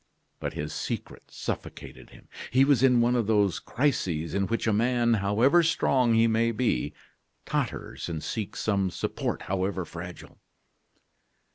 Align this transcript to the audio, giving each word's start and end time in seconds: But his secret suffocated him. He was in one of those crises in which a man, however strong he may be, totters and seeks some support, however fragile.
But 0.39 0.53
his 0.53 0.73
secret 0.73 1.25
suffocated 1.29 2.09
him. 2.09 2.27
He 2.49 2.65
was 2.65 2.81
in 2.81 3.01
one 3.01 3.15
of 3.15 3.27
those 3.27 3.59
crises 3.59 4.33
in 4.33 4.47
which 4.47 4.65
a 4.65 4.73
man, 4.73 5.13
however 5.13 5.61
strong 5.61 6.15
he 6.15 6.25
may 6.25 6.51
be, 6.51 6.95
totters 7.45 8.09
and 8.09 8.23
seeks 8.23 8.61
some 8.61 8.89
support, 8.89 9.43
however 9.43 9.85
fragile. 9.85 10.39